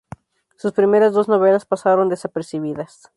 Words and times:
Sus 0.57 0.71
primeras 0.73 1.13
dos 1.13 1.27
novelas 1.27 1.67
pasaron 1.67 2.09
desapercibidas. 2.09 3.07